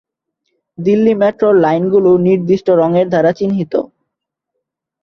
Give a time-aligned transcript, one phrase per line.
[0.77, 3.73] দিল্লি মেট্রোর লাইনগুলি নির্দিষ্ট রঙের দ্বারা চিহ্নিত।